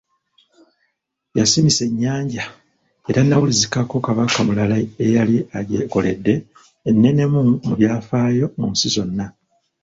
Yasimisa 1.37 1.81
ennyanja, 1.89 2.43
etannawulizikako 3.09 3.95
Kabaka 4.05 4.39
mulala 4.47 4.75
eyali 5.05 5.37
agyekoledde 5.59 6.33
ennenemu 6.89 7.39
byafaayo 7.77 8.45
mu 8.59 8.65
nsi 8.71 8.87
zonna. 8.95 9.25